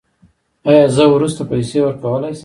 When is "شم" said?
2.37-2.39